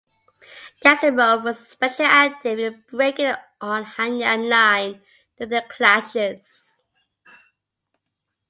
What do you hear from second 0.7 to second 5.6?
Gasimov was especially active in breaking the "Ohanyan Line" during